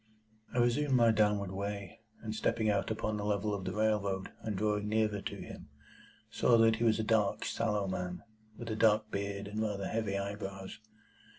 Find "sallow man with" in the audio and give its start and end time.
7.45-8.71